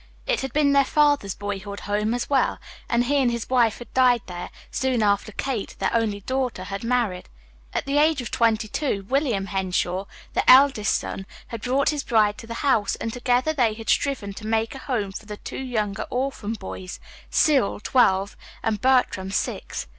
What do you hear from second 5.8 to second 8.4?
only daughter, had married. At the age of